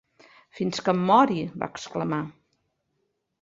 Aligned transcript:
"Fins 0.59 0.81
que 0.87 0.93
em 0.97 1.03
mori", 1.09 1.37
va 1.65 1.69
exclamar. 1.75 2.21